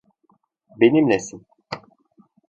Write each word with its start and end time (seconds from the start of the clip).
Benimlesin. 0.79 1.45